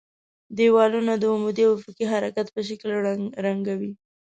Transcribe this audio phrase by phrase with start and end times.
[0.57, 2.89] دېوالونه د عمودي او افقي حرکت په شکل
[3.45, 3.91] رنګوي.